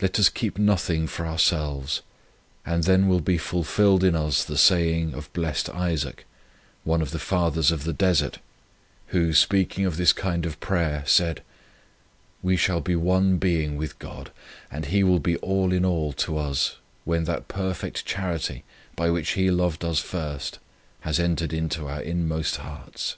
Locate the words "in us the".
4.04-4.56